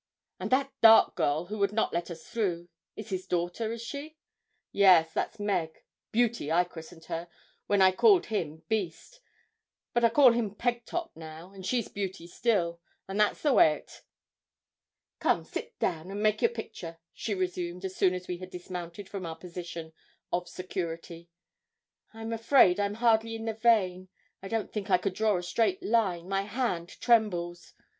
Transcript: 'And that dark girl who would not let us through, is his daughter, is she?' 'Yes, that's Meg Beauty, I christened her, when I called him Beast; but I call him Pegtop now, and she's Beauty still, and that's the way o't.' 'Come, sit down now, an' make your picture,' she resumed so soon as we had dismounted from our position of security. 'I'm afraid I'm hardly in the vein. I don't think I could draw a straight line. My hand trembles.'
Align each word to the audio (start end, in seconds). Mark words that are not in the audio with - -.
'And 0.39 0.49
that 0.49 0.73
dark 0.81 1.13
girl 1.15 1.45
who 1.45 1.59
would 1.59 1.71
not 1.71 1.93
let 1.93 2.09
us 2.09 2.25
through, 2.27 2.69
is 2.95 3.11
his 3.11 3.27
daughter, 3.27 3.71
is 3.71 3.83
she?' 3.83 4.17
'Yes, 4.71 5.13
that's 5.13 5.39
Meg 5.39 5.83
Beauty, 6.11 6.51
I 6.51 6.63
christened 6.63 7.05
her, 7.05 7.27
when 7.67 7.83
I 7.83 7.91
called 7.91 8.25
him 8.25 8.63
Beast; 8.67 9.19
but 9.93 10.03
I 10.03 10.09
call 10.09 10.31
him 10.31 10.55
Pegtop 10.55 11.11
now, 11.15 11.51
and 11.51 11.63
she's 11.63 11.87
Beauty 11.87 12.25
still, 12.25 12.81
and 13.07 13.19
that's 13.19 13.43
the 13.43 13.53
way 13.53 13.75
o't.' 13.75 14.01
'Come, 15.19 15.43
sit 15.43 15.77
down 15.77 16.07
now, 16.07 16.15
an' 16.15 16.21
make 16.23 16.41
your 16.41 16.49
picture,' 16.49 16.97
she 17.13 17.35
resumed 17.35 17.83
so 17.83 17.87
soon 17.89 18.15
as 18.15 18.27
we 18.27 18.37
had 18.39 18.49
dismounted 18.49 19.07
from 19.07 19.27
our 19.27 19.35
position 19.35 19.93
of 20.33 20.49
security. 20.49 21.29
'I'm 22.11 22.33
afraid 22.33 22.79
I'm 22.79 22.95
hardly 22.95 23.35
in 23.35 23.45
the 23.45 23.53
vein. 23.53 24.09
I 24.41 24.47
don't 24.47 24.73
think 24.73 24.89
I 24.89 24.97
could 24.97 25.13
draw 25.13 25.37
a 25.37 25.43
straight 25.43 25.83
line. 25.83 26.27
My 26.27 26.41
hand 26.41 26.89
trembles.' 26.99 27.75